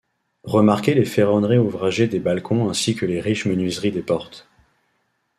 Remarquer 0.45 0.95
les 0.95 1.05
ferronneries 1.05 1.59
ouvragées 1.59 2.07
des 2.07 2.19
balcons 2.19 2.67
ainsi 2.67 2.95
que 2.95 3.05
les 3.05 3.21
riches 3.21 3.45
menuiseries 3.45 3.91
des 3.91 4.01
portes. 4.01 4.49